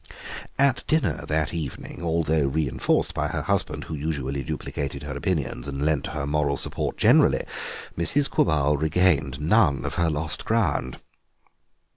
At 0.57 0.83
dinner 0.87 1.27
that 1.27 1.53
evening, 1.53 2.01
although 2.01 2.47
reinforced 2.47 3.13
by 3.13 3.27
her 3.27 3.43
husband, 3.43 3.83
who 3.83 3.93
usually 3.93 4.41
duplicated 4.43 5.03
her 5.03 5.15
opinions 5.15 5.67
and 5.67 5.85
lent 5.85 6.07
her 6.07 6.25
moral 6.25 6.57
support 6.57 6.97
generally, 6.97 7.45
Mrs. 7.95 8.27
Quabarl 8.27 8.77
regained 8.81 9.39
none 9.39 9.85
of 9.85 9.93
her 10.01 10.09
lost 10.09 10.43
ground. 10.43 10.99